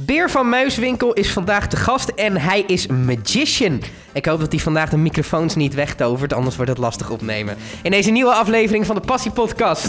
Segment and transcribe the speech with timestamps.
[0.00, 3.82] Beer van Muiswinkel is vandaag de gast en hij is magician.
[4.12, 7.56] Ik hoop dat hij vandaag de microfoons niet wegtovert, anders wordt het lastig opnemen.
[7.82, 9.88] In deze nieuwe aflevering van de Passie Podcast.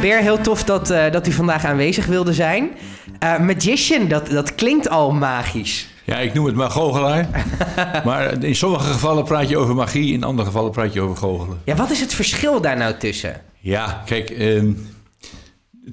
[0.00, 2.70] Beer, heel tof dat, eh, dat u vandaag aanwezig wilde zijn.
[3.18, 5.95] Eh, magician, dat, dat klinkt al magisch.
[6.06, 7.28] Ja, ik noem het maar goochelaar.
[8.04, 11.60] maar in sommige gevallen praat je over magie, in andere gevallen praat je over goochelen.
[11.64, 13.40] Ja, wat is het verschil daar nou tussen?
[13.58, 14.72] Ja, kijk, ehm,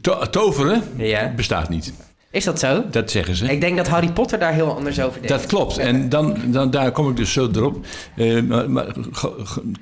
[0.02, 1.34] to- toveren Ja.
[1.36, 1.94] bestaat niet.
[2.34, 2.84] Is dat zo?
[2.92, 3.52] Dat zeggen ze.
[3.52, 5.28] Ik denk dat Harry Potter daar heel anders over denkt.
[5.28, 5.78] Dat klopt.
[5.78, 7.86] En dan, dan, daar kom ik dus zo erop.
[8.16, 8.86] Eh, maar, maar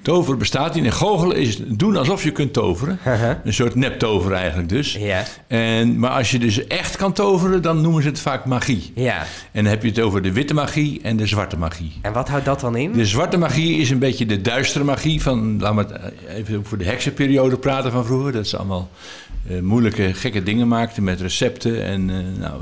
[0.01, 0.85] toveren bestaat niet.
[0.85, 2.99] En goochelen is doen alsof je kunt toveren.
[3.43, 4.93] Een soort neptoveren eigenlijk dus.
[4.99, 8.91] Ja, En, maar als je dus echt kan toveren, dan noemen ze het vaak magie.
[8.95, 9.19] ja.
[9.52, 11.99] En dan heb je het over de witte magie en de zwarte magie.
[12.02, 12.91] En wat houdt dat dan in?
[12.91, 16.77] De zwarte magie is een beetje de duistere magie van, laten we het even voor
[16.77, 18.31] de heksenperiode praten van vroeger.
[18.31, 18.89] Dat ze allemaal
[19.49, 22.61] eh, moeilijke, gekke dingen maakten met recepten en eh, nou,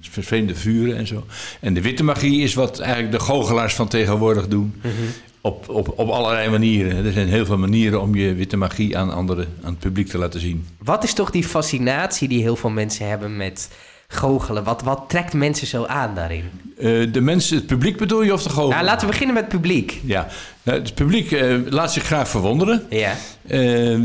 [0.00, 1.24] vervreemde vuren en zo.
[1.60, 4.80] En de witte magie is wat eigenlijk de goochelaars van tegenwoordig doen.
[5.40, 7.04] Op, op, op allerlei manieren.
[7.04, 10.18] Er zijn heel veel manieren om je witte magie aan anderen, aan het publiek te
[10.18, 10.66] laten zien.
[10.78, 13.70] Wat is toch die fascinatie die heel veel mensen hebben met
[14.08, 14.64] goochelen?
[14.64, 16.44] Wat, wat trekt mensen zo aan daarin?
[16.78, 18.74] Eh, de mensen, het publiek bedoel je of de goochelaar?
[18.76, 20.00] Nou, laten we beginnen met het publiek.
[20.04, 20.28] Ja,
[20.62, 22.82] Nou, het publiek eh, laat zich graag verwonderen.
[22.90, 23.98] Ja, Eh,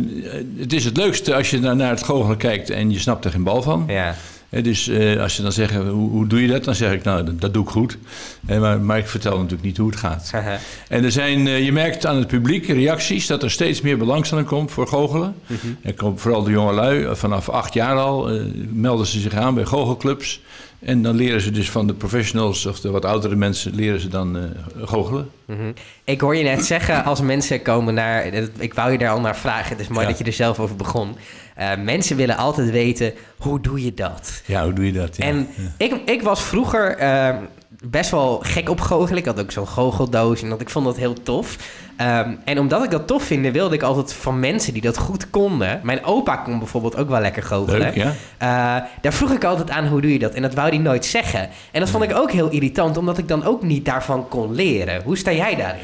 [0.57, 3.31] het is het leukste als je naar, naar het goochelen kijkt en je snapt er
[3.31, 3.83] geen bal van.
[3.87, 4.15] ja.
[4.63, 6.63] Dus eh, als je dan zegt, hoe, hoe doe je dat?
[6.63, 7.97] Dan zeg ik, nou, dat, dat doe ik goed.
[8.41, 10.31] Maar, maar ik vertel natuurlijk niet hoe het gaat.
[10.87, 14.47] En er zijn, eh, je merkt aan het publiek reacties dat er steeds meer belangstelling
[14.47, 15.35] komt voor goochelen.
[15.81, 18.29] Er komt vooral de jongelui, eh, vanaf acht jaar al,
[18.69, 20.41] melden ze zich aan bij goochelclubs.
[20.85, 24.07] En dan leren ze dus van de professionals of de wat oudere mensen, leren ze
[24.07, 24.43] dan eh,
[24.81, 25.29] goochelen.
[25.45, 25.71] Mhm.
[26.03, 28.25] Ik hoor je net zeggen, als mensen komen naar...
[28.57, 30.09] Ik wou je daar al naar vragen, het is mooi Ja.
[30.09, 31.17] dat je er zelf over begon.
[31.55, 34.41] Eh, mensen willen altijd weten, hoe doe je dat?
[34.45, 35.17] Ja, hoe doe je dat?
[35.17, 35.23] Ja.
[35.23, 35.71] En Ja.
[35.77, 37.35] ik, ik was vroeger eh,
[37.83, 39.17] best wel gek op goochelen.
[39.19, 41.57] Ik had ook zo'n goocheldoos en dat, ik vond dat heel tof.
[41.97, 45.29] Ehm, en omdat ik dat tof vind, wilde ik altijd van mensen die dat goed
[45.29, 45.79] konden.
[45.83, 47.79] Mijn opa kon bijvoorbeeld ook wel lekker goochelen.
[47.81, 48.13] Leuk, ja?
[48.37, 50.33] Eh, daar vroeg ik altijd aan, hoe doe je dat?
[50.33, 51.49] En dat wou hij nooit zeggen.
[51.71, 55.01] En dat vond ik ook heel irritant, omdat ik dan ook niet daarvan kon leren.
[55.03, 55.81] Hoe sta jij daarin?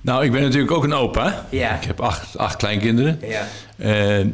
[0.00, 1.44] Nou, ik ben natuurlijk ook een opa.
[1.48, 1.74] Ja.
[1.74, 3.20] Ik heb acht, acht kleinkinderen.
[3.22, 3.42] Ja.
[3.78, 4.26] Eh,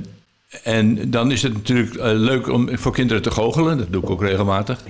[0.63, 3.79] en dan is het natuurlijk eh, leuk om voor kinderen te goochelen.
[3.79, 4.81] Dat doe ik ook regelmatig.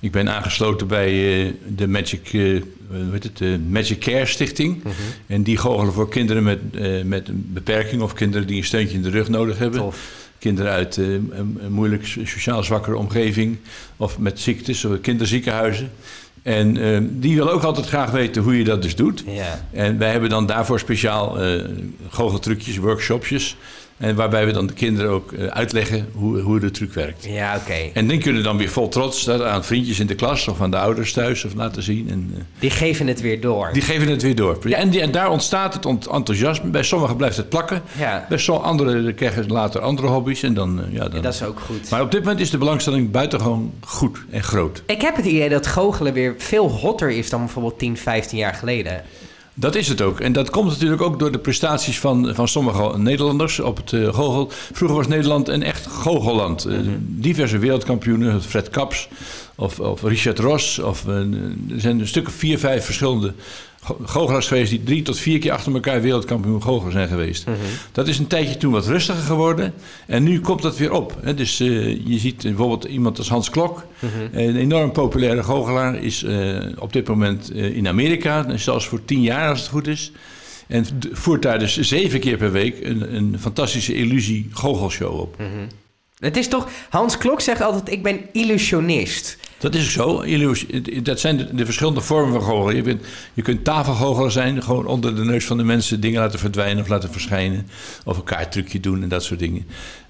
[0.00, 1.08] Ik ben aangesloten bij
[1.46, 2.40] eh, de Magic, eh,
[2.88, 4.82] hoe heet het, de Magic Care Stichting.
[4.82, 4.92] Mhm.
[5.26, 6.58] En die goochelen voor kinderen met,
[7.04, 9.80] met een beperking of kinderen die een steuntje in de rug nodig hebben.
[9.80, 10.24] Tof.
[10.38, 13.56] Kinderen uit een, moeilijk sociaal zwakkere omgeving
[13.96, 15.90] of met ziektes, of kinderziekenhuizen.
[16.46, 19.24] En eh, die willen ook altijd graag weten hoe je dat dus doet.
[19.26, 19.66] Ja.
[19.72, 21.64] En wij hebben dan daarvoor speciaal eh
[22.08, 23.56] goocheltrucjes, workshopjes.
[23.98, 27.24] En waarbij we dan de kinderen ook eh, uitleggen hoe, hoe de truc werkt.
[27.24, 27.90] Ja, oké.
[27.92, 30.70] En die kunnen dan weer vol trots dat aan vriendjes in de klas of aan
[30.70, 32.10] de ouders thuis of laten zien.
[32.10, 33.70] En eh, Die geven het weer door.
[33.72, 34.58] die geven het weer door.
[34.70, 36.70] En, die, en daar ontstaat het ont- enthousiasme.
[36.70, 37.82] Bij sommigen blijft het plakken.
[37.98, 38.26] Ja.
[38.28, 40.42] Bij sommige anderen krijgen later andere hobby's.
[40.42, 41.22] En dan, eh, ja, dan...
[41.22, 41.90] Dat is ook goed.
[41.90, 44.82] Maar op dit moment is de belangstelling buitengewoon goed en groot.
[44.86, 48.54] Ik heb het idee dat goochelen weer veel hotter is dan bijvoorbeeld 10, 15 jaar
[48.54, 49.02] geleden.
[49.58, 50.20] Dat is het ook.
[50.20, 54.14] En dat komt natuurlijk ook door de prestaties van, van sommige Nederlanders op het uh,
[54.14, 54.50] goochel.
[54.72, 56.64] Vroeger was Nederland een echt goochelland.
[56.64, 59.08] Eh, diverse wereldkampioenen, Fred Kaps
[59.54, 60.78] of, of Richard Ross.
[60.78, 61.14] Of, eh,
[61.70, 63.32] er zijn een stuk of vier, vijf verschillende
[63.86, 64.70] go- goochelaars geweest...
[64.70, 67.46] die drie tot vier keer achter elkaar wereldkampioen goochelaar zijn geweest.
[67.92, 69.72] Dat is een tijdje toen wat rustiger geworden.
[70.06, 71.16] En nu komt dat weer op.
[71.22, 71.34] Hè.
[71.34, 73.86] Dus eh, je ziet bijvoorbeeld iemand als Hans Klok...
[74.32, 76.02] een enorm populaire goochelaar...
[76.02, 79.86] is eh, op dit moment eh, in Amerika, zelfs voor tien jaar als het goed
[79.86, 80.12] is...
[80.66, 85.36] En voert daar dus zeven keer per week een, een fantastische illusie goochelshow op.
[86.18, 89.38] Het is toch, Hans Klok zegt altijd, ik ben illusionist.
[89.58, 90.24] Dat is zo.
[91.02, 92.84] Dat zijn de, de verschillende vormen van goochelen.
[92.84, 92.98] Je,
[93.34, 96.88] je kunt tafelgoochelaar zijn, gewoon onder de neus van de mensen dingen laten verdwijnen of
[96.88, 97.68] laten verschijnen.
[98.04, 99.66] Of een kaarttrucje doen en dat soort dingen.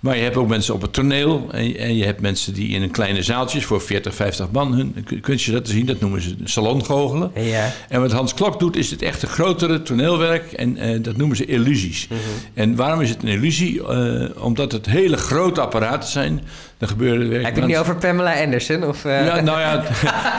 [0.06, 1.48] Maar je hebt ook mensen op het toneel.
[1.50, 4.96] En, en je hebt mensen die in een kleine zaaltjes voor 40, 50 man hun
[5.04, 5.86] kun- kunstje laten zien.
[5.86, 7.30] Dat noemen ze salongoochelen.
[7.34, 7.72] Ja.
[7.88, 10.52] En wat Hans Klok doet, is het echte grotere toneelwerk.
[10.52, 12.08] En eh, dat noemen ze illusies.
[12.08, 12.18] Mhm.
[12.54, 13.86] En waarom is het een illusie?
[13.88, 16.40] Eh, omdat het hele grote apparaten zijn.
[16.80, 17.44] Gebeuren werk.
[17.44, 18.84] Heb je het nu over Pamela Anderson?
[18.84, 19.82] Of, eh, Ja, nou ja,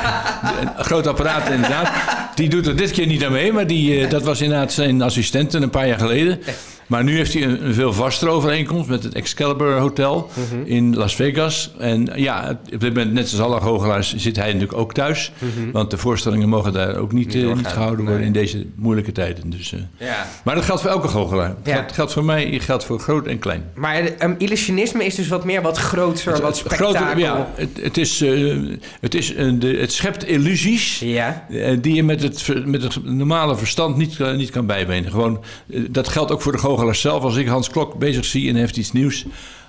[0.78, 1.90] een groot apparaat inderdaad.
[2.36, 5.58] Die doet er dit keer niet aan mee, maar die, dat was inderdaad zijn assistente
[5.58, 6.40] een paar jaar geleden.
[6.88, 10.62] Maar nu heeft hij een, een veel vastere overeenkomst met het Excalibur Hotel Mhm.
[10.66, 11.72] in Las Vegas.
[11.80, 15.32] En ja, op dit moment, net zoals alle goochelaars, zit hij natuurlijk ook thuis.
[15.72, 18.26] Want de voorstellingen mogen daar ook niet, Niet eh, niet gehouden worden nee.
[18.28, 19.50] in deze moeilijke tijden.
[19.50, 20.28] Dus, eh, Ja.
[20.44, 21.56] maar dat geldt voor elke goochelaar.
[21.64, 21.74] Ja.
[21.74, 23.64] geldt, geldt voor mij, geldt voor groot en klein.
[23.76, 26.94] Maar um, illusionisme is dus wat meer wat groter, wat Het spektakel.
[26.94, 28.56] grote- ja, het, het, is, eh,
[29.02, 29.28] het, is,
[29.60, 31.46] de, het schept illusies Ja.
[31.50, 35.12] eh, die je met het, met het normale verstand niet, eh, niet kan bijbenen.
[35.12, 37.24] Gewoon, eh, dat geldt ook voor de goochelaars zelf.
[37.24, 39.26] Als ik Hans Klok bezig zie en heeft iets nieuws...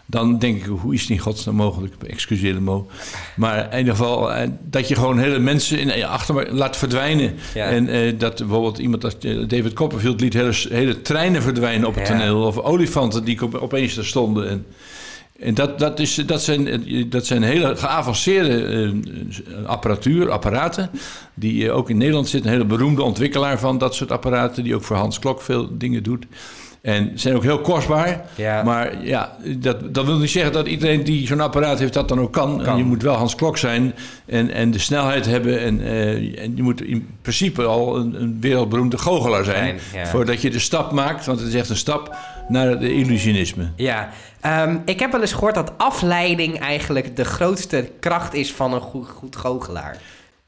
[0.06, 1.94] dan denk ik, hoe is het in godsnaam mogelijk?
[2.06, 2.87] Excuseer de mo.
[3.37, 7.34] Maar in ieder geval, eh, dat je gewoon hele mensen in, eh, achter laat verdwijnen.
[7.55, 7.64] Ja.
[7.64, 12.08] En eh, dat bijvoorbeeld iemand als David Copperfield liet hele, hele treinen verdwijnen op het
[12.08, 12.14] Ja.
[12.19, 12.43] toneel.
[12.43, 14.49] Of olifanten die op- opeens er stonden.
[14.49, 14.66] En,
[15.40, 18.94] en dat, dat, is, dat, zijn, dat zijn hele geavanceerde
[19.66, 20.90] apparatuur, apparaten.
[21.34, 22.44] Die ook in Nederland zit.
[22.44, 24.64] Een hele beroemde ontwikkelaar van dat soort apparaten.
[24.64, 26.26] Die ook voor Hans Klok veel dingen doet.
[26.82, 28.25] En zijn ook heel kostbaar.
[28.34, 28.62] Ja.
[28.62, 32.20] Maar ja, dat, dat wil niet zeggen dat iedereen die zo'n apparaat heeft dat dan
[32.20, 32.76] ook kan.
[32.76, 33.94] Je moet wel Hans Klok zijn
[34.26, 35.60] en, en de snelheid hebben.
[35.60, 39.78] En, eh, en je moet in principe al een, een wereldberoemde goochelaar zijn.
[39.94, 40.06] Ja.
[40.06, 42.16] Voordat je de stap maakt, want het is echt een stap
[42.48, 43.70] naar het illusionisme.
[43.76, 44.08] Ja,
[44.40, 48.80] Ehm, ik heb wel eens gehoord dat afleiding eigenlijk de grootste kracht is van een
[48.80, 49.96] goed, goed goochelaar.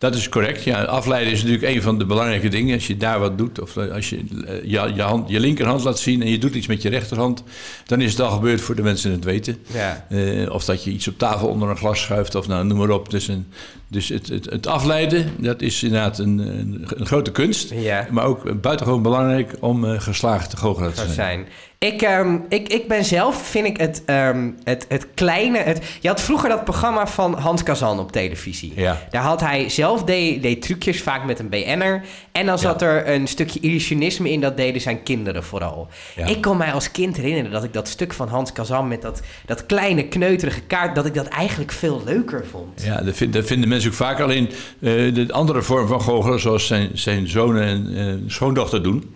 [0.00, 0.64] Dat is correct.
[0.64, 2.74] Ja, afleiden is natuurlijk een van de belangrijke dingen.
[2.74, 4.16] Als je daar wat doet, of als je
[4.46, 7.42] eh, je, je, hand, je linkerhand laat zien en je doet iets met je rechterhand,
[7.86, 9.56] dan is het al gebeurd voor de mensen het weten.
[9.72, 10.06] Ja.
[10.08, 12.90] Eh, of dat je iets op tafel onder een glas schuift, of nou, noem maar
[12.90, 13.10] op.
[13.10, 13.46] Dus, een,
[13.88, 17.70] dus het, het, het afleiden, dat is inderdaad een, een, een grote kunst.
[17.74, 18.06] Ja.
[18.10, 21.16] Maar ook buitengewoon belangrijk om eh, geslaagd te goochelaar te zou zijn.
[21.16, 21.46] zijn.
[21.86, 25.58] Ik, ehm, ik, ik ben zelf, vind ik het, ehm, het, het kleine...
[25.58, 28.72] Het, je had vroeger dat programma van Hans Kazan op televisie.
[28.76, 29.02] Ja.
[29.10, 32.02] Daar had hij zelf deed, deed trucjes, vaak met een BN'er.
[32.32, 35.88] En dan zat er een stukje illusionisme in, dat deden zijn kinderen vooral.
[36.16, 36.26] Ja.
[36.26, 38.88] Ik kon mij als kind herinneren dat ik dat stuk van Hans Kazan...
[38.88, 42.82] met dat, dat kleine, kneuterige kaart, dat ik dat eigenlijk veel leuker vond.
[42.82, 44.20] Ja, dat, vind- dat vinden mensen ook vaak.
[44.20, 44.46] Alleen
[44.80, 49.10] eh, de andere vorm van goochelen, zoals zijn, zijn zoon en eh, schoondochter doen...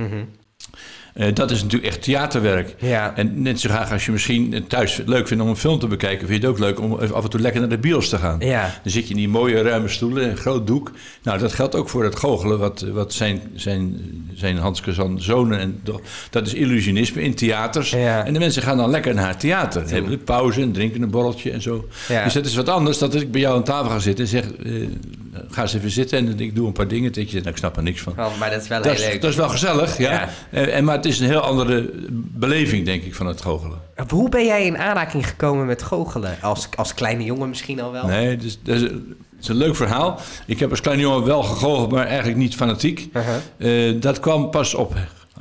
[1.15, 2.75] eh, dat is natuurlijk echt theaterwerk.
[2.79, 3.13] Ja.
[3.17, 6.29] En net zo graag als je misschien thuis leuk vindt om een film te bekijken...
[6.29, 8.37] vind je het ook leuk om af en toe lekker naar de bios te gaan.
[8.41, 8.63] Ja.
[8.83, 10.91] Dan zit je in die mooie ruime stoelen, een groot doek.
[11.23, 14.01] Nou, dat geldt ook voor het goochelen, wat, wat zijn, zijn,
[14.35, 15.59] zijn Hans Kazan zonen...
[15.59, 15.83] En
[16.31, 17.91] dat is illusionisme in theaters.
[17.91, 18.25] Ja.
[18.25, 19.91] En de mensen gaan dan lekker naar het theater.
[19.91, 21.89] Hebben de pauze en drinken een borreltje en zo.
[22.09, 22.25] Ja.
[22.25, 24.31] Dus dat is wat anders dan dat ik bij jou aan tafel ga zitten en
[24.31, 24.45] zeg...
[24.53, 24.73] eh,
[25.51, 27.13] ga eens even zitten en ik doe een paar dingen.
[27.13, 28.13] Dat je nou, ik snap er niks van.
[28.19, 29.21] Oh, maar dat is wel Dat heel is, leuk.
[29.21, 30.11] dat is wel gezellig, ja.
[30.11, 30.29] Ja.
[30.51, 33.79] Eh, En, maar het is een heel andere beleving, denk ik, van het goochelen.
[34.09, 36.37] Hoe ben jij in aanraking gekomen met goochelen?
[36.41, 38.07] Als, als kleine jongen misschien al wel?
[38.07, 38.93] Nee, dus, dat is, het
[39.41, 40.21] is een leuk verhaal.
[40.47, 43.09] Ik heb als kleine jongen wel gegoocheld, maar eigenlijk niet fanatiek.
[43.13, 43.89] Uh-huh.
[43.91, 44.95] Eh, dat kwam pas op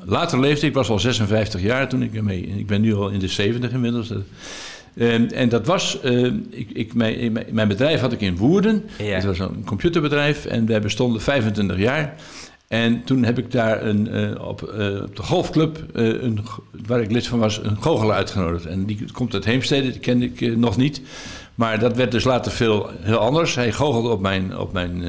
[0.06, 0.64] later leeftijd.
[0.64, 2.42] Ik was al 56 jaar toen ik ermee...
[2.58, 4.12] Ik ben nu al in de 70 inmiddels.
[4.96, 6.02] Eh, en dat was...
[6.02, 8.84] eh, ik, ik, mijn, mijn- bedrijf had ik in Woerden.
[8.98, 9.06] Ja.
[9.16, 12.14] Het was een computerbedrijf en wij bestonden 25 jaar.
[12.68, 16.40] En toen heb ik daar een, eh, op, eh, op de golfclub, eh, een,
[16.88, 18.66] waar ik lid van was, een goochelaar uitgenodigd.
[18.66, 21.02] En die komt uit Heemstede, die kende ik nog niet.
[21.56, 23.56] Maar dat werd dus later veel heel anders.
[23.56, 25.04] Hij goochelde op mijn, op mijn,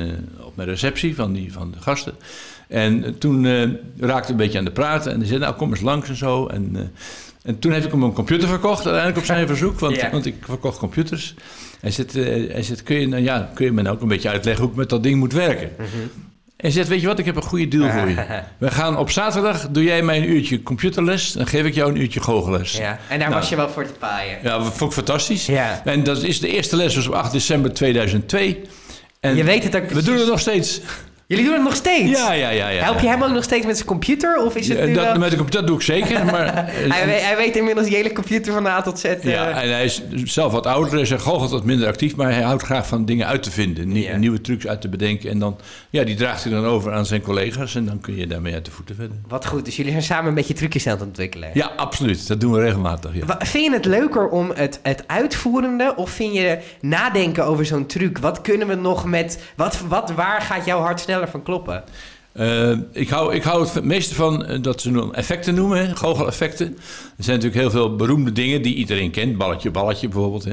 [0.44, 2.12] op mijn receptie van, die, van de gasten.
[2.68, 3.46] En toen
[3.98, 5.12] raakte een beetje aan de praten.
[5.12, 6.46] En hij zei, nou kom eens langs en zo.
[6.46, 6.92] En,
[7.44, 9.78] en toen heb ik hem een computer verkocht, uiteindelijk op zijn verzoek.
[9.80, 10.10] Want, Ja.
[10.10, 11.34] want ik verkocht computers.
[11.80, 14.08] Hij zegt, eh, hij zegt kun, je, nou, ja, kun je me nou ook een
[14.08, 15.70] beetje uitleggen hoe ik met dat ding moet werken?
[15.76, 15.90] En
[16.56, 18.24] hij zegt, weet je wat, ik heb een goede deal voor je.
[18.58, 21.32] We gaan op zaterdag, doe jij mij een uurtje computerles.
[21.32, 22.76] Dan geef ik jou een uurtje goochelles.
[22.76, 23.40] Ja, en daar Nou.
[23.40, 24.38] was je wel voor te paaien.
[24.42, 25.46] Ja, dat vond ik fantastisch.
[25.46, 25.82] Ja.
[25.84, 28.60] En dat is de eerste les was op 8 december 2002.
[29.20, 30.80] En Je weet het ook we doen het nog steeds.
[31.26, 32.10] Jullie doen het nog steeds?
[32.10, 32.68] Ja, ja, ja.
[32.68, 32.82] ja.
[32.82, 34.36] Help je hem ook nog steeds met zijn computer?
[34.44, 36.46] Of is het Ja, nu dat, wel- met de computer doe ik zeker, maar...
[36.46, 39.04] eh, hij, weet, hij weet inmiddels die hele computer van A tot Z.
[39.04, 42.32] eh, Ja, en hij is zelf wat ouder, hij is goochelt wat minder actief, maar
[42.32, 44.16] hij houdt graag van dingen uit te vinden, nie- Ja.
[44.16, 45.30] nieuwe trucs uit te bedenken.
[45.30, 45.56] En dan,
[45.90, 48.64] ja, die draagt hij dan over aan zijn collega's en dan kun je daarmee uit
[48.64, 49.16] de voeten verder.
[49.28, 51.50] Wat goed, dus jullie zijn samen een beetje trucjes aan het ontwikkelen.
[51.54, 52.28] Ja, absoluut.
[52.28, 53.10] Dat doen we regelmatig.
[53.14, 53.38] Ja.
[53.38, 58.18] Vind je het leuker om het, het uitvoerende of vind je nadenken over zo'n truc?
[58.18, 59.42] Wat kunnen we nog met.
[59.56, 61.84] Wat, wat, waar gaat jouw hart sneller van kloppen?
[62.34, 65.96] Eh, ik, hou, ik hou het meeste van eh, dat ze dan effecten noemen, hè,
[65.96, 66.66] goocheleffecten.
[67.16, 69.36] Er zijn natuurlijk heel veel beroemde dingen die iedereen kent.
[69.38, 70.44] Balletje, balletje bijvoorbeeld.
[70.44, 70.52] Hè.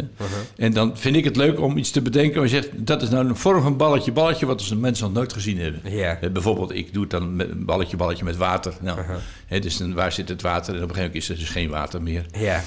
[0.58, 2.70] En dan vind ik het leuk om iets te bedenken waar je zegt...
[2.76, 4.46] dat is nou een vorm van balletje, balletje...
[4.46, 5.82] wat we mensen nog nooit gezien hebben.
[6.22, 8.74] Eh, bijvoorbeeld, ik doe het dan met een balletje, balletje met water.
[8.82, 9.00] Nou,
[9.46, 10.76] hè, dus dan, waar zit het water?
[10.76, 12.26] En op een gegeven moment is er dus geen water meer.
[12.40, 12.64] Ja.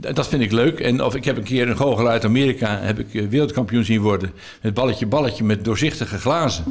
[0.00, 0.80] D- dat vind ik leuk.
[0.80, 2.78] En of ik heb een keer een goochelaar uit Amerika...
[2.80, 4.32] heb ik wereldkampioen zien worden...
[4.62, 6.64] met balletje, balletje met doorzichtige glazen.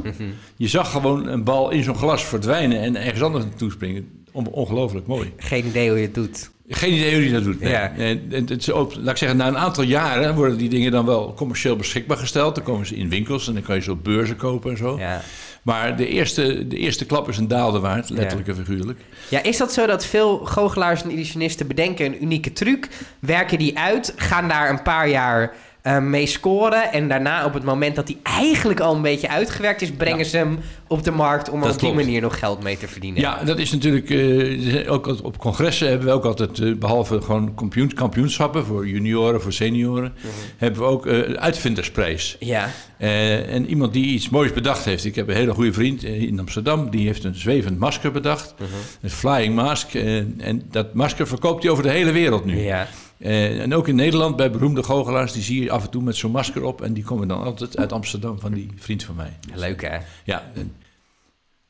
[0.56, 2.80] Je zag gewoon een bal in zo'n glas verdwijnen...
[2.80, 4.08] en ergens anders naartoe springen.
[4.32, 5.32] on- ongelooflijk mooi.
[5.36, 6.50] Geen idee hoe je het doet.
[6.68, 7.60] Geen idee hoe hij dat doet.
[7.60, 7.70] nee.
[7.70, 7.92] Ja.
[7.96, 10.90] En, en het is ook, laat ik zeggen, na een aantal jaren worden die dingen
[10.90, 12.54] dan wel commercieel beschikbaar gesteld.
[12.54, 14.98] Dan komen ze in winkels en dan kan je ze op beurzen kopen en zo.
[14.98, 15.20] Ja.
[15.62, 19.00] Maar de eerste, de eerste klap is een daalde waard, letterlijk en figuurlijk.
[19.28, 23.78] Ja, is dat zo dat veel goochelaars en illusionisten bedenken een unieke truc, werken die
[23.78, 28.06] uit, gaan daar een paar jaar eh, mee scoren en daarna op het moment dat
[28.06, 30.24] die eigenlijk al een beetje uitgewerkt is, brengen Ja.
[30.24, 30.58] ze hem
[30.88, 33.20] op de markt om Dat op die manier nog geld mee te verdienen?
[33.20, 34.10] Ja, dat is natuurlijk.
[34.10, 39.42] eh, ook op congressen hebben we ook altijd, eh, behalve gewoon kampioen, kampioenschappen voor junioren,
[39.42, 40.12] voor senioren,
[40.56, 42.36] hebben we ook uitvindersprijs.
[42.40, 42.68] Ja.
[42.98, 45.04] En iemand die iets moois bedacht heeft.
[45.04, 46.90] Ik heb een hele goede vriend in Amsterdam.
[46.90, 48.54] Die heeft een zwevend masker bedacht.
[49.00, 49.94] Een flying mask.
[49.94, 52.60] en dat masker verkoopt hij over de hele wereld nu.
[52.62, 52.86] Ja.
[53.22, 56.16] Eh, en ook in Nederland, bij beroemde goochelaars, die zie je af en toe met
[56.16, 56.82] zo'n masker op.
[56.82, 59.36] En die komen dan altijd uit Amsterdam van die vriend van mij.
[59.54, 59.98] Leuk hè?
[60.24, 60.42] Ja.
[60.56, 60.72] Um,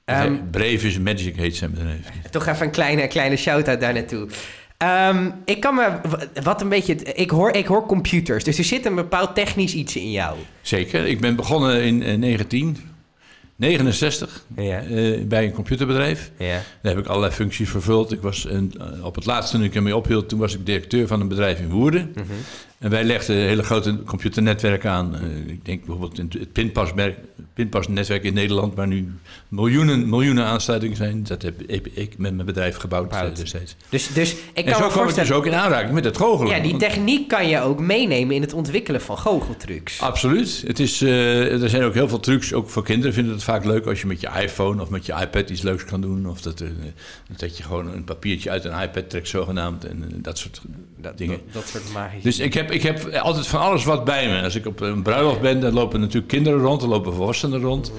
[0.04, 2.08] ehm, Brevis Magic heet zijn bedrijf.
[2.30, 4.28] Toch even een kleine, kleine shout-out daar naartoe.
[4.76, 5.90] Ehm, ik kan me
[6.42, 6.94] wat een beetje.
[6.94, 10.38] Ik hoor, ik hoor computers, dus er zit een bepaald technisch iets in jou.
[10.60, 11.06] Zeker.
[11.06, 12.76] Ik ben begonnen in eh, 19
[13.56, 14.64] 69 eh,
[15.24, 16.30] bij een computerbedrijf.
[16.38, 16.62] Ja.
[16.82, 18.12] Daar heb ik allerlei functies vervuld.
[18.12, 21.20] Ik was een, op het laatste toen ik ermee ophield, toen was ik directeur van
[21.20, 22.12] een bedrijf in Woerden.
[22.14, 22.24] Mhm.
[22.82, 25.14] En wij legden hele grote computernetwerken aan.
[25.14, 26.52] Eh, ik denk bijvoorbeeld het
[27.54, 29.12] pinpasnetwerk in Nederland, waar nu
[29.48, 31.22] miljoenen, miljoenen aansluitingen zijn.
[31.22, 33.76] Dat heb ik, met mijn bedrijf gebouwd destijds.
[33.88, 36.16] Dus, dus ik en kan zo me kwam ik dus ook in aanraking met het
[36.16, 36.56] goochelen.
[36.56, 40.00] Ja, die techniek kan je ook meenemen in het ontwikkelen van goocheltrucs.
[40.00, 40.64] Absoluut.
[40.66, 43.64] Het is, eh, er zijn ook heel veel trucs, ook voor kinderen vinden het vaak
[43.64, 46.28] leuk als je met je iPhone of met je iPad iets leuks kan doen.
[46.28, 46.64] Of dat,
[47.36, 50.60] dat je gewoon een papiertje uit een iPad trekt zogenaamd en dat soort
[50.96, 51.40] dat, dingen.
[51.44, 52.22] dat, dat soort magische...
[52.22, 54.42] Dus ik heb, ik heb altijd van alles wat bij me.
[54.42, 57.92] Als ik op een bruiloft ben, dan lopen natuurlijk kinderen rond, er lopen volwassenen rond.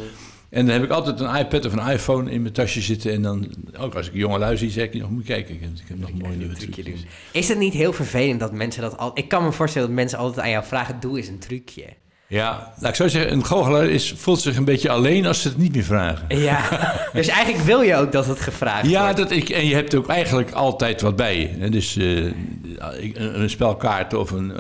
[0.49, 3.11] En dan heb ik altijd een iPad of een iPhone in mijn tasje zitten.
[3.11, 3.47] En dan,
[3.79, 5.99] ook als ik jonge lui zie, zeg ik nog, moet kijken, ik heb, ik heb
[5.99, 7.01] nog een mooie nieuwe trucje trucjes.
[7.01, 7.09] doen.
[7.31, 9.11] Is het niet heel vervelend dat mensen dat al...
[9.13, 11.85] Ik kan me voorstellen dat mensen altijd aan jou vragen, doe eens een trucje.
[12.27, 15.47] Ja, laat ik zo zeggen, een goochelaar is, voelt zich een beetje alleen als ze
[15.47, 16.37] het niet meer vragen.
[16.39, 16.61] Ja,
[17.13, 19.17] dus eigenlijk wil je ook dat het gevraagd Ja, wordt.
[19.17, 21.47] dat ik, en je hebt ook eigenlijk altijd wat bij je.
[21.47, 21.69] hè.
[21.69, 24.55] Dus eh, een, een spel kaarten of een,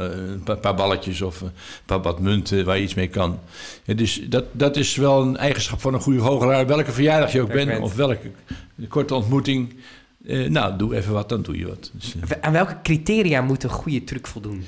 [0.45, 1.51] eh, paar balletjes of een
[1.85, 3.39] paar wat munten waar je iets mee kan.
[3.83, 6.67] Ja, dus dat, dat is wel een eigenschap van een goede goochelaar.
[6.67, 7.81] Welke verjaardag je ook bent bent.
[7.81, 8.31] of welke
[8.89, 9.75] korte ontmoeting.
[10.27, 11.91] eh, nou, doe even wat, dan doe je wat.
[11.93, 14.65] Dus, Aan welke criteria moet een goede truc voldoen?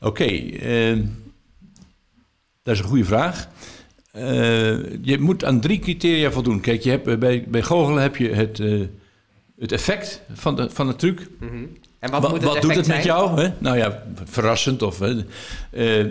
[0.00, 0.96] Oké, eh,
[2.64, 3.48] dat is een goede vraag.
[4.12, 6.60] Eh, je moet aan drie criteria voldoen.
[6.60, 8.80] Kijk, je hebt, eh, bij, bij goochelen heb je het, eh,
[9.58, 11.28] het effect van de, van de truc.
[11.40, 11.52] Mhm.
[11.98, 13.40] En wat, moet het wat doet het met jou?
[13.40, 13.48] Hè?
[13.58, 14.82] Nou ja, verrassend.
[14.82, 14.98] Of,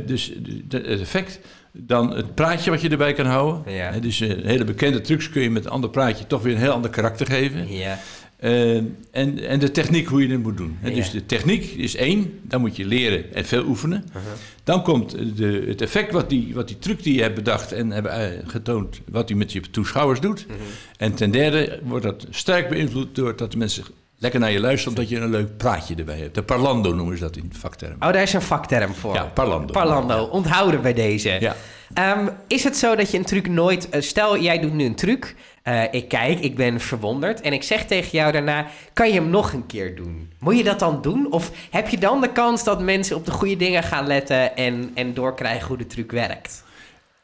[0.06, 0.34] dus
[0.68, 1.40] de- het effect.
[1.72, 3.74] Dan het praatje wat je erbij kan houden.
[3.74, 3.92] Ja.
[3.92, 6.90] Dus hele bekende trucs kun je met een ander praatje toch weer een heel ander
[6.90, 7.74] karakter geven.
[7.74, 8.00] Ja,
[8.44, 8.76] Eh,
[9.12, 10.78] en, en de techniek hoe je het moet doen.
[10.80, 10.90] Hè.
[10.90, 10.96] Ja.
[10.96, 14.04] Dus de techniek is één, dan moet je leren en veel oefenen.
[14.08, 14.24] Uh-huh.
[14.64, 17.92] Dan komt de, het effect wat die, wat die truc die je hebt bedacht en
[17.92, 20.46] hebben eh, getoond, wat die met je toeschouwers doet.
[20.48, 20.58] Mhm.
[20.98, 23.84] En ten derde wordt dat sterk beïnvloed door dat de mensen
[24.18, 26.36] lekker naar je luisteren, omdat je een leuk praatje erbij hebt.
[26.36, 27.98] De parlando noemen ze dat in vaktermen.
[28.08, 29.14] Oh, daar is een vakterm voor.
[29.14, 29.74] Ja, parlando.
[29.74, 31.38] Parlando, onthouden bij deze.
[31.40, 31.56] Ja.
[31.94, 33.90] Ehm, is het zo dat je een truc nooit...
[33.90, 35.36] eh, stel, jij doet nu een truc.
[35.64, 37.42] Eh, ik kijk, ik ben verwonderd.
[37.42, 38.68] En ik zeg tegen jou daarna...
[38.94, 40.32] Kan je hem nog een keer doen?
[40.40, 41.32] Moet je dat dan doen?
[41.32, 44.56] Of heb je dan de kans dat mensen op de goede dingen gaan letten...
[44.56, 46.64] en, en doorkrijgen hoe de truc werkt?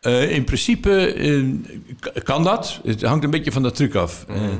[0.01, 2.79] Eh, in principe eh, kan dat.
[2.83, 4.25] Het hangt een beetje van de truc af.
[4.27, 4.57] Mhm.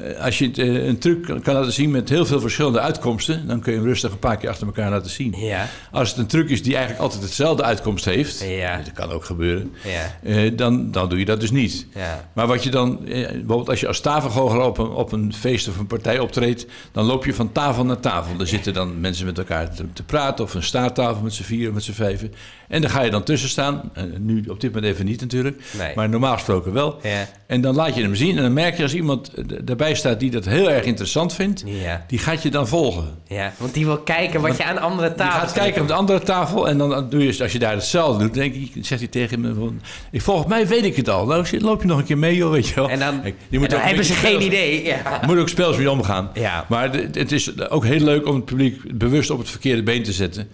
[0.00, 3.60] Eh, als je eh, een truc kan laten zien met heel veel verschillende uitkomsten, dan
[3.60, 5.34] kun je hem rustig een paar keer achter elkaar laten zien.
[5.38, 8.76] Ja, Als het een truc is die eigenlijk altijd hetzelfde uitkomst heeft, Ja.
[8.76, 11.86] dat kan ook gebeuren, ja, eh, dan, dan doe je dat dus niet.
[11.94, 12.28] ja.
[12.32, 15.78] Maar wat je dan, bijvoorbeeld als je als tafelgoochelaar op een, op een feest of
[15.78, 18.40] een partij optreedt, dan loop je van tafel naar tafel.
[18.40, 21.68] Er zitten dan mensen met elkaar te, te praten of een staattafel met z'n vier
[21.68, 22.32] of met z'n vijven.
[22.68, 23.90] En dan ga je dan tussen staan.
[24.18, 25.92] Nu op dit moment even niet natuurlijk, Nee.
[25.94, 26.98] maar normaal gesproken wel.
[27.02, 29.44] Ja, En dan laat je hem zien en dan merk je als iemand eh,
[29.94, 33.04] staat die dat heel erg interessant vindt, ja, die gaat je dan volgen.
[33.28, 33.52] ja.
[33.56, 35.42] Want die wil kijken wat je aan andere Die tafels...
[35.42, 38.34] gaat kijken op de andere tafel en dan doe je, als je daar hetzelfde doet,
[38.34, 39.80] denk ik, zegt hij tegen me van,
[40.10, 41.26] ik, volgens mij weet ik het al.
[41.26, 42.88] Nou, loop je nog een keer mee, joh, weet je wel.
[42.88, 44.84] En dan, Kijk, en dan ook een hebben ze geen idee.
[44.84, 45.18] Ja.
[45.20, 46.30] Je moet ook speels mee omgaan.
[46.34, 46.64] Ja.
[46.68, 50.12] Maar het is ook heel leuk om het publiek bewust op het verkeerde been te
[50.12, 50.48] zetten.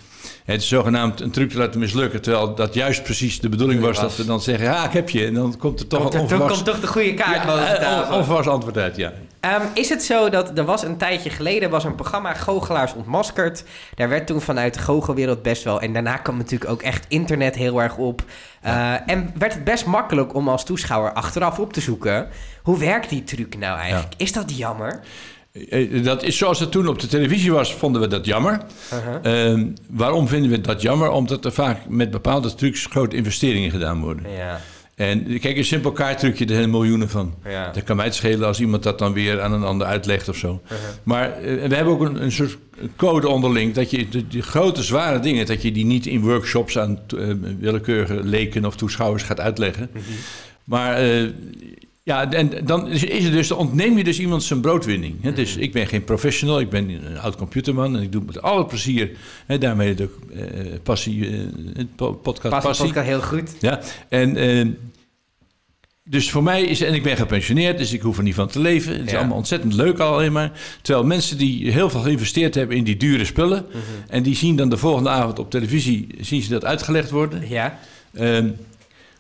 [0.47, 3.91] Het is zogenaamd een truc te laten mislukken, terwijl dat juist precies de bedoeling was,
[3.91, 4.01] was.
[4.01, 5.27] dat we dan zeggen, ja, ik heb je.
[5.27, 7.45] En dan komt er toch Komt een er, toen onverwachts, komt toch de goede kaart
[7.45, 9.13] ja, eh, onverwachts antwoord uit, ja.
[9.41, 13.65] Ehm, is het zo dat er was een tijdje geleden was een programma Goochelaars ontmaskerd.
[13.95, 15.81] Daar werd toen vanuit de goochelwereld best wel.
[15.81, 18.23] En daarna kwam natuurlijk ook echt internet heel erg op.
[18.61, 22.29] Eh, en werd het best makkelijk om als toeschouwer achteraf op te zoeken.
[22.63, 24.15] Hoe werkt die truc nou eigenlijk?
[24.17, 25.01] Is dat jammer?
[25.71, 28.61] Eh, Dat is zoals het toen op de televisie was, vonden we dat jammer.
[29.23, 31.11] Ehm, waarom vinden we dat jammer?
[31.11, 34.31] Omdat er vaak met bepaalde trucs grote investeringen gedaan worden.
[34.31, 34.61] Ja,
[34.95, 37.35] En kijk, een simpel kaarttrucje, er zijn miljoenen van.
[37.45, 37.71] ja.
[37.73, 40.37] Dat kan mij het schelen als iemand dat dan weer aan een ander uitlegt of
[40.37, 40.61] zo.
[41.03, 42.59] Maar eh, we hebben ook een, een soort
[42.97, 46.79] code onderling dat je de, die grote zware dingen, dat je die niet in workshops
[46.79, 47.27] aan eh,
[47.59, 49.89] willekeurige leken of toeschouwers gaat uitleggen.
[49.93, 50.03] Mhm.
[50.65, 51.23] Maar eh,
[52.07, 55.15] ja, en dan is, het dus, dan ontneem je dus iemand zijn broodwinning.
[55.23, 55.29] Hè?
[55.29, 55.37] Mhm.
[55.39, 58.43] Dus ik ben geen professional, ik ben een oud computerman en ik doe het met
[58.43, 59.11] alle plezier.
[59.47, 60.09] Hè, daarmee de
[60.83, 61.39] passie, eh,
[61.75, 62.87] het po- podcast Passie, passie.
[62.87, 63.51] podcast heel goed.
[63.61, 64.67] Ja, en eh,
[66.09, 68.61] dus voor mij is, en ik ben gepensioneerd, dus ik hoef er niet van te
[68.61, 68.93] leven.
[68.97, 69.19] Het is Ja.
[69.19, 70.53] allemaal ontzettend leuk alleen maar.
[70.83, 73.79] Terwijl mensen die heel veel geïnvesteerd hebben in die dure spullen, Mhm.
[74.09, 77.49] en die zien dan de volgende avond op televisie, zien ze dat uitgelegd worden.
[77.49, 77.79] Ja.
[78.15, 78.49] Ehm,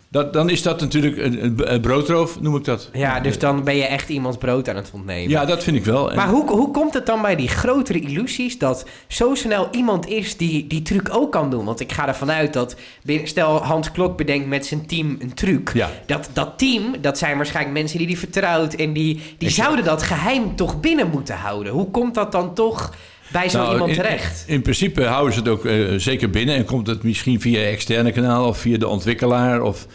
[0.08, 2.90] dat, dan is dat natuurlijk een, een, broodroof, noem ik dat.
[2.92, 5.30] ja, dus dan ben je echt iemands brood aan het ontnemen.
[5.30, 6.10] Ja, dat vind ik wel.
[6.10, 10.08] En- Maar hoe, hoe komt het dan bij die grotere illusies dat zo snel iemand
[10.08, 11.64] is die die truc ook kan doen?
[11.64, 12.76] Want ik ga ervan uit dat,
[13.24, 15.70] stel Hans Klok bedenkt met zijn team een truc.
[15.74, 15.90] Ja.
[16.06, 19.54] Dat, dat team, dat zijn waarschijnlijk mensen die die vertrouwt en die, die Exact.
[19.66, 21.72] zouden dat geheim toch binnen moeten houden.
[21.72, 22.94] Hoe komt dat dan toch
[23.28, 24.44] bij zo Nou, iemand terecht?
[24.46, 28.12] In principe houden ze het ook eh, zeker binnen en komt het misschien via externe
[28.12, 29.86] kanaal of via de ontwikkelaar of,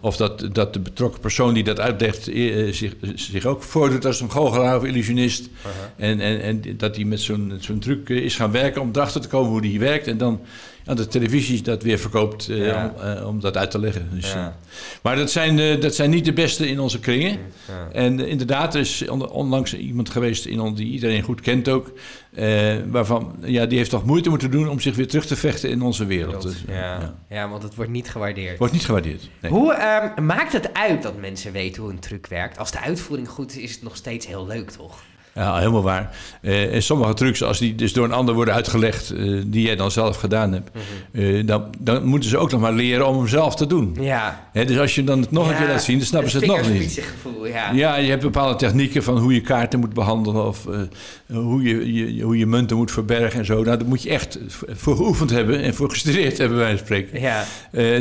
[0.00, 4.20] of dat, dat de betrokken persoon die dat uitlegt eh, zich, zich ook voordoet als
[4.20, 5.48] een goochelaar of illusionist.
[5.96, 9.20] en, en, en dat hij met zo'n zo'n truc eh, is gaan werken om erachter
[9.20, 10.40] te komen hoe die werkt en dan
[10.90, 12.94] aan de televisie dat weer verkoopt eh, Ja.
[12.96, 14.08] om, eh, om dat uit te leggen.
[14.12, 14.46] Dus, Ja.
[14.46, 17.38] eh, maar dat zijn, dat zijn niet de beste in onze kringen.
[17.68, 17.88] Ja.
[17.92, 21.92] En inderdaad, er is on- onlangs iemand geweest in on- die iedereen goed kent ook.
[22.90, 25.82] waarvan, ja, die heeft toch moeite moeten doen om zich weer terug te vechten in
[25.82, 26.42] onze wereld.
[26.42, 26.74] Dus, Ja.
[26.74, 27.14] ja.
[27.28, 28.58] ja, want het wordt niet gewaardeerd.
[28.58, 29.28] Wordt niet gewaardeerd.
[29.40, 29.50] Nee.
[29.52, 32.58] Hoe ehm, maakt het uit dat mensen weten hoe een truc werkt?
[32.58, 35.02] Als de uitvoering goed is, is het nog steeds heel leuk, toch?
[35.34, 36.16] Ja, helemaal waar.
[36.42, 39.76] Eh, en sommige trucs, als die dus door een ander worden uitgelegd, eh, die jij
[39.76, 40.70] dan zelf gedaan hebt,
[41.12, 41.24] Mhm.
[41.24, 43.96] eh, dan, dan moeten ze ook nog maar leren om hem zelf te doen.
[44.00, 44.48] Ja.
[44.52, 46.46] Hè, dus als je dan het nog een keer laat zien, dan snappen ze het
[46.46, 46.66] nog niet.
[46.66, 47.70] vingerspitsengevoel, ja.
[47.72, 50.66] Ja, je hebt bepaalde technieken van hoe je kaarten moet behandelen of
[51.26, 53.54] hoe, je, je, hoe je munten moet verbergen en zo.
[53.62, 57.20] Nou, daar moet je echt voor geoefend hebben en voor gestudeerd hebben, van spreken.
[57.20, 57.44] Ja,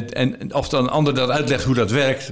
[0.10, 2.32] en of dan een ander dat uitlegt hoe dat werkt,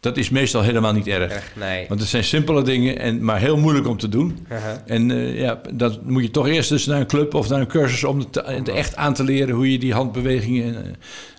[0.00, 1.32] dat is meestal helemaal niet erg.
[1.32, 1.84] echt, nee.
[1.88, 4.46] Want het zijn simpele dingen, en, maar heel moeilijk om te doen.
[4.52, 4.72] Uh-huh.
[4.86, 7.66] En eh, ja, dat moet je toch eerst dus naar een club of naar een
[7.66, 10.90] cursus om het, het echt aan te leren hoe je die handbewegingen, eh,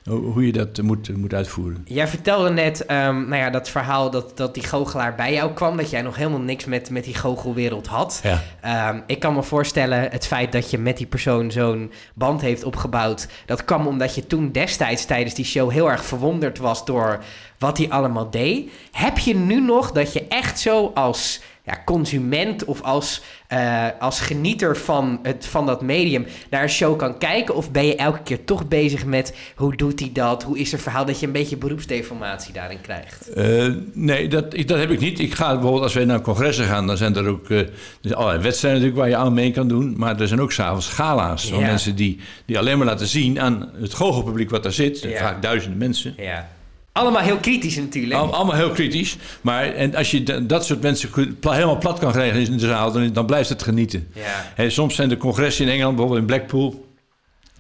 [0.10, 1.86] hoe je dat moet, moet uitvoeren.
[1.86, 5.78] Jij vertelde net, ehm, nou ja, dat verhaal dat, dat die goochelaar bij jou kwam,
[5.78, 8.22] dat jij nog helemaal niks met, met die goochelwereld had.
[8.24, 8.42] Ja.
[8.62, 12.64] Ehm, ik kan me voorstellen, het feit dat je met die persoon zo'n band heeft
[12.64, 17.24] opgebouwd, dat kwam omdat je toen destijds tijdens die show heel erg verwonderd was door
[17.58, 18.72] wat hij allemaal deed.
[18.92, 24.20] Heb je nu nog dat je echt zo als ja, consument of als, eh, als
[24.22, 27.56] genieter van, het, van dat medium naar een show kan kijken?
[27.56, 30.44] Of ben je elke keer toch bezig met hoe doet hij dat?
[30.44, 33.30] Hoe is er verhaal dat je een beetje beroepsdeformatie daarin krijgt?
[33.34, 35.20] Eh, nee, dat, ik, dat heb ik niet.
[35.20, 38.82] Ik ga bijvoorbeeld, als wij naar congressen gaan, dan zijn er ook zijn allerlei wedstrijden
[38.82, 39.94] natuurlijk waar je aan mee kan doen.
[39.98, 41.66] Maar er zijn ook s'avonds gala's van Ja.
[41.66, 45.02] mensen die, die alleen maar laten zien aan het goochelpubliek wat daar zit.
[45.02, 45.20] Ja.
[45.20, 46.14] Vaak duizenden mensen.
[46.18, 46.50] Ja.
[46.92, 48.20] Allemaal heel kritisch natuurlijk.
[48.20, 49.18] Al- allemaal heel kritisch.
[49.42, 51.10] Maar en als je da- dat soort mensen
[51.42, 54.08] helemaal plat kan krijgen in de zaal, dan, dan blijft het genieten.
[54.14, 54.52] Ja.
[54.56, 56.88] Hè, soms zijn de congressen in Engeland, bijvoorbeeld in Blackpool.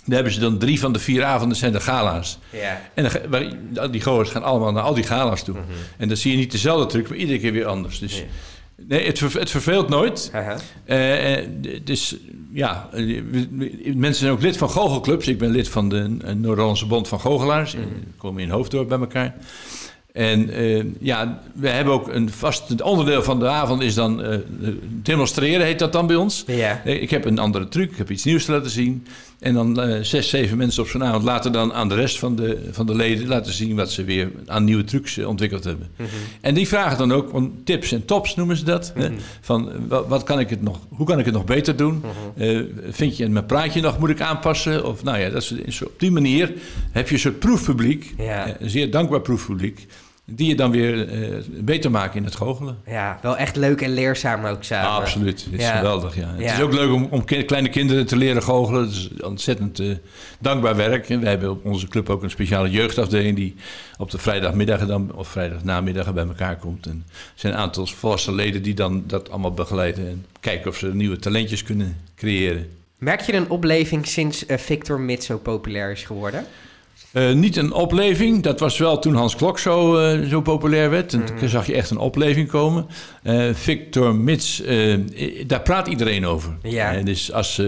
[0.05, 2.39] Daar hebben ze dan drie van de vier avonden zijn de gala's.
[2.49, 2.81] Ja.
[2.93, 3.09] En
[3.71, 5.55] dan, die goers gaan allemaal naar al die gala's toe.
[5.97, 7.99] En dan zie je niet dezelfde truc, maar iedere keer weer anders.
[7.99, 8.23] Dus Ja.
[8.87, 10.29] nee, het, ver- het verveelt nooit.
[10.31, 10.55] Haha.
[10.85, 12.15] Eh, eh, d- dus
[12.53, 13.23] ja, eh,
[13.95, 15.27] mensen zijn ook lid van goochelclubs.
[15.27, 17.73] Ik ben lid van de eh, Noord-Hollandse Bond van Goochelaars.
[17.73, 17.79] We
[18.17, 19.35] komen in Hoofddorp bij elkaar.
[20.13, 24.38] En eh, ja, we hebben ook een vast onderdeel van de avond is dan eh,
[24.83, 26.43] demonstreren, heet dat dan bij ons.
[26.47, 26.81] Ja.
[26.85, 29.05] Eh, Ik heb een andere truc, ik heb iets nieuws te laten zien.
[29.39, 32.36] En dan eh, zes, zeven mensen op zo'n avond laten dan aan de rest van
[32.36, 35.88] de, van de leden laten zien wat ze weer aan nieuwe trucs eh, ontwikkeld hebben.
[36.41, 38.91] En die vragen dan ook om tips en tops, noemen ze dat.
[38.95, 39.10] hè?
[39.41, 42.04] Van eh, wat, wat kan ik het nog, hoe kan ik het nog beter doen?
[42.38, 44.86] Eh, vind je mijn praatje nog moet ik aanpassen?
[44.86, 46.54] Of nou ja, dat is, op die manier
[46.91, 48.56] heb je een soort proefpubliek, Ja.
[48.60, 49.88] een zeer dankbaar proefpubliek,
[50.29, 52.77] die je dan weer eh, beter maken in het goochelen.
[52.85, 54.89] Ja, wel echt leuk en leerzaam ook samen.
[54.89, 55.75] Absoluut, het is Ja.
[55.77, 56.15] geweldig.
[56.15, 56.27] Ja.
[56.27, 56.53] Het Ja.
[56.53, 58.81] is ook leuk om, om kleine kinderen te leren goochelen.
[58.81, 59.87] Het is ontzettend eh,
[60.39, 61.09] dankbaar werk.
[61.09, 63.55] En wij hebben op onze club ook een speciale jeugdafdeling die
[63.97, 66.85] op de vrijdagmiddagen dan, of vrijdagnamiddagen bij elkaar komt.
[66.85, 70.77] En er zijn een aantal volwassen leden die dan dat allemaal begeleiden en kijken of
[70.77, 72.69] ze nieuwe talentjes kunnen creëren.
[72.97, 76.45] Merk je een opleving sinds eh, Victor Mid zo populair is geworden?
[77.12, 78.43] Eh, niet een opleving.
[78.43, 81.13] Dat was wel toen Hans Klok zo, eh, zo populair werd.
[81.13, 82.88] En toen zag je echt een opleving komen.
[83.23, 84.63] Eh, Victor Mits,
[85.47, 86.57] daar praat iedereen over.
[86.63, 87.01] Ja.
[87.01, 87.62] Dus als,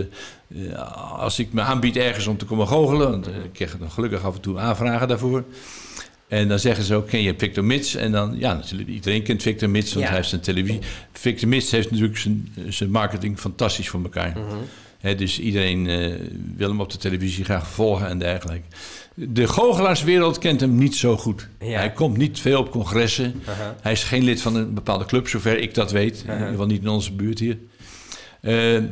[1.18, 3.10] als ik me aanbied ergens om te komen goochelen...
[3.10, 5.44] want ik krijg dan gelukkig af en toe aanvragen daarvoor...
[6.28, 7.96] En dan zeggen ze ook, ken je Victor Mits?
[7.96, 10.08] En dan, ja, natuurlijk, iedereen kent Victor Mits, want Ja.
[10.08, 10.80] hij heeft zijn televisie.
[11.12, 14.32] Victor Mits heeft natuurlijk zijn, zijn marketing fantastisch voor elkaar.
[14.38, 14.56] Mhm.
[15.02, 16.14] Dus iedereen eh,
[16.56, 18.68] wil hem op de televisie graag volgen en dergelijke.
[19.14, 21.48] De goochelaarswereld kent hem niet zo goed.
[21.60, 21.80] Ja.
[21.80, 23.42] Hij komt niet veel op congressen.
[23.82, 26.24] Hij is geen lid van een bepaalde club, zover ik dat weet.
[26.28, 27.58] In ieder geval niet in onze buurt hier.
[28.42, 28.84] Eh,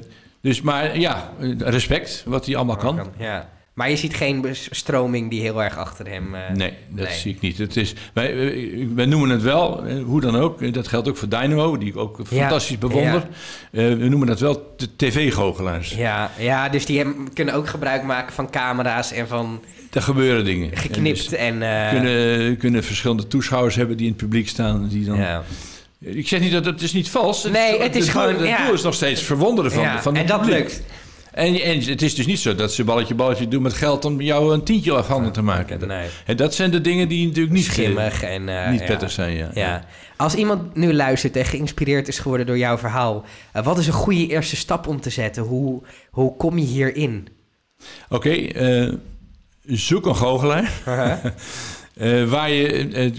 [0.42, 3.08] dus, maar ja, respect wat hij allemaal kan.
[3.18, 3.50] Ja.
[3.80, 6.36] Maar je ziet geen stroming die heel erg achter hem...
[6.36, 7.18] eh, Nee, dat nee.
[7.18, 7.58] zie ik niet.
[7.58, 10.62] Het is, wij, eh, wij noemen het wel, eh, hoe dan ook.
[10.62, 13.28] eh, Dat geldt ook voor Dynamo, die ik ook Ja, fantastisch bewonder.
[13.72, 15.94] Eh, we noemen dat wel de tv-goochelaars.
[15.94, 19.62] Ja, ja, dus die kunnen ook gebruik maken van camera's en van
[19.92, 20.78] Er gebeuren dingen.
[20.78, 21.60] geknipt En en...
[21.60, 24.88] dus eh, kunnen, kunnen verschillende toeschouwers hebben die in het publiek staan.
[24.88, 25.44] Die dan, ja.
[26.02, 27.44] Ik zeg niet dat het is niet vals.
[27.44, 28.66] Nee, het is gewoon, Het ja.
[28.66, 30.58] doel is nog steeds verwonderen van, Ja, van het en dat publiek.
[30.60, 30.82] lukt.
[31.32, 34.22] En, en het is dus niet zo dat ze balletje balletje doen met geld om
[34.22, 35.88] jou een tientje afhanden te maken.
[35.88, 36.08] Nee.
[36.26, 38.50] En dat zijn de dingen die natuurlijk niet, eh, Schimmig en...
[38.50, 38.86] eh, niet ja.
[38.86, 39.36] prettig zijn.
[39.36, 39.50] Ja.
[39.54, 39.84] Ja.
[40.18, 43.94] Als iemand nu luistert en geïnspireerd is geworden door jouw verhaal, eh, wat is een
[43.94, 45.44] goede eerste stap om te zetten?
[45.44, 47.28] Hoe, hoe kom je hierin?
[48.10, 48.94] Oké, eh,
[49.66, 50.72] zoek een goochelaar.
[52.00, 53.12] Eh, waar je eh,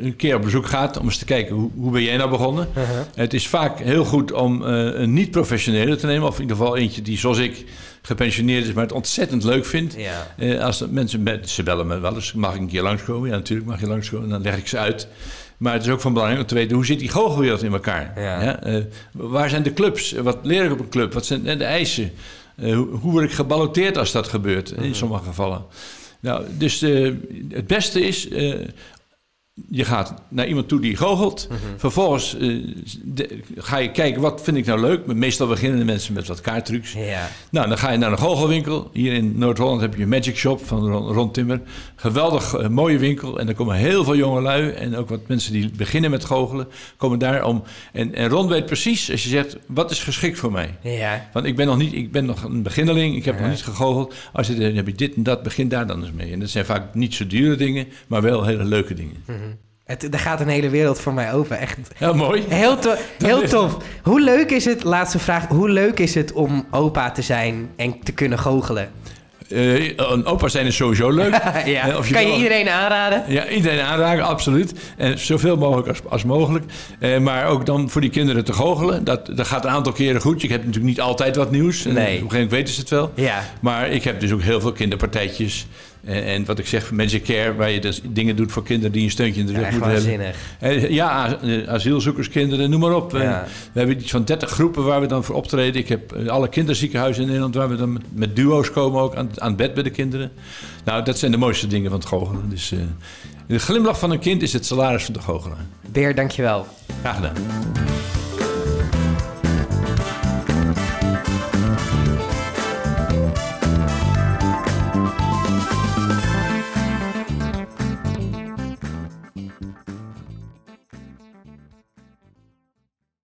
[0.00, 2.68] een keer op bezoek gaat om eens te kijken hoe, hoe ben jij nou begonnen.
[3.14, 6.76] Het is vaak heel goed om eh, een niet-professionele te nemen, of in ieder geval
[6.76, 7.64] eentje die zoals ik
[8.02, 9.94] gepensioneerd is, maar het ontzettend leuk vindt.
[9.98, 10.34] Ja.
[10.36, 13.28] Eh, als de mensen met, ze bellen me wel eens, mag ik een keer langskomen?
[13.28, 15.08] Ja, natuurlijk mag je langskomen, dan leg ik ze uit.
[15.56, 18.12] Maar het is ook van belang om te weten, hoe zit die goochelwereld in elkaar?
[18.16, 18.62] Ja.
[18.62, 18.76] Eh,
[19.12, 20.12] waar zijn de clubs?
[20.12, 21.12] Wat leer ik op een club?
[21.12, 22.12] Wat zijn eh, de eisen?
[22.56, 25.64] Eh, hoe, hoe word ik gebaloteerd als dat gebeurt, in sommige gevallen?
[26.24, 27.12] Nou, dus eh,
[27.48, 28.54] het beste is, eh,
[29.70, 31.48] je gaat naar iemand toe die goochelt.
[31.76, 32.56] Vervolgens eh,
[33.02, 35.06] de- ga je kijken, wat vind ik nou leuk?
[35.06, 36.92] Meestal beginnen de mensen met wat kaarttrucs.
[36.92, 37.28] Ja.
[37.50, 38.90] Nou, dan ga je naar een goochelwinkel.
[38.92, 41.60] Hier in Noord-Holland heb je een Magic Shop van Ron, Ron Timmer.
[41.96, 43.38] Geweldig eh, mooie winkel.
[43.38, 46.66] En er komen heel veel jonge lui en ook wat mensen die beginnen met goochelen,
[46.96, 47.62] komen daar om.
[47.92, 50.74] En, en Ron weet precies, als je zegt, wat is geschikt voor mij?
[50.82, 51.28] Ja.
[51.32, 53.40] Want ik ben nog niet, ik ben nog een beginneling, ik heb Ja.
[53.40, 54.14] nog niet gegoocheld.
[54.32, 56.32] Als je dan heb je dit en dat, begin daar dan eens mee.
[56.32, 59.16] En dat zijn vaak niet zo dure dingen, maar wel hele leuke dingen.
[59.84, 61.76] Het, er gaat een hele wereld voor mij open, echt.
[61.96, 62.44] Heel mooi.
[62.48, 62.94] Heel, to-
[63.26, 63.76] heel tof.
[64.02, 68.00] Hoe leuk is het, laatste vraag, hoe leuk is het om opa te zijn en
[68.02, 68.90] te kunnen goochelen?
[69.48, 71.32] Eh, een opa zijn is sowieso leuk.
[71.64, 71.88] ja.
[71.88, 73.24] Eh, of je kan je wel- iedereen aanraden?
[73.28, 74.72] Ja, iedereen aanraken, absoluut.
[74.96, 76.64] En zoveel mogelijk als, als mogelijk.
[76.98, 79.04] Eh, maar ook dan voor die kinderen te goochelen.
[79.04, 80.40] Dat, dat gaat een aantal keren goed.
[80.40, 81.84] Je hebt natuurlijk niet altijd wat nieuws.
[81.84, 82.02] En Nee.
[82.04, 83.12] Op een gegeven moment weten ze het wel.
[83.14, 83.42] Ja.
[83.60, 85.66] Maar ik heb dus ook heel veel kinderpartijtjes.
[86.04, 89.04] En, en wat ik zeg, Magic Care, waar je dus dingen doet voor kinderen die
[89.04, 90.18] een steuntje in de Ja, rug echt moeten hebben.
[90.58, 90.84] waanzinnig.
[90.84, 93.12] Eh, Ja, eh, asielzoekerskinderen, noem maar op.
[93.12, 93.42] Ja.
[93.42, 95.80] Eh, We hebben iets van 30 groepen waar we dan voor optreden.
[95.80, 99.30] Ik heb alle kinderziekenhuizen in Nederland waar we dan met, met duo's komen ook aan,
[99.40, 100.30] aan het bed bij de kinderen.
[100.84, 102.50] Nou, dat zijn de mooiste dingen van het goochelen.
[102.50, 102.72] Dus
[103.46, 105.64] de glimlach van een kind is het salaris van de goochelaar.
[105.92, 106.66] Beer, dankjewel.
[107.02, 107.32] Graag gedaan.